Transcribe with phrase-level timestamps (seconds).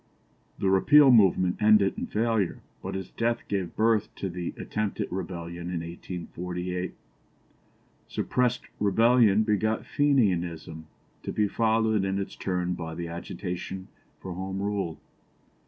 [0.57, 5.67] The Repeal movement ended in failure, but its death gave birth to the attempted rebellion
[5.67, 6.95] in 1848.
[8.07, 10.87] Suppressed rebellion begot Fenianism,
[11.21, 14.99] to be followed in its turn by the agitation for Home Rule.